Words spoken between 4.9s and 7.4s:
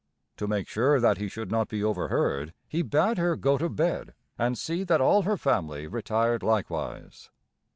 all her family retired likewise.